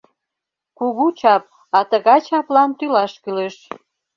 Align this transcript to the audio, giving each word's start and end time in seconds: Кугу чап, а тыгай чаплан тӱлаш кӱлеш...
Кугу 0.77 1.05
чап, 1.19 1.43
а 1.77 1.79
тыгай 1.89 2.19
чаплан 2.27 2.69
тӱлаш 2.79 3.13
кӱлеш... 3.23 3.55